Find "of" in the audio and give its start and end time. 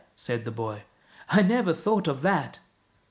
2.07-2.23